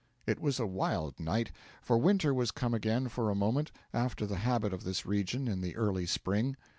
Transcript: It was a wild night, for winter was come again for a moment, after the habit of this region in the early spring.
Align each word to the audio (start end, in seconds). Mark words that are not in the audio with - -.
It 0.25 0.39
was 0.39 0.59
a 0.59 0.65
wild 0.65 1.19
night, 1.19 1.51
for 1.79 1.95
winter 1.95 2.33
was 2.33 2.49
come 2.49 2.73
again 2.73 3.07
for 3.07 3.29
a 3.29 3.35
moment, 3.35 3.71
after 3.93 4.25
the 4.25 4.37
habit 4.37 4.73
of 4.73 4.83
this 4.83 5.05
region 5.05 5.47
in 5.47 5.61
the 5.61 5.75
early 5.75 6.07
spring. 6.07 6.55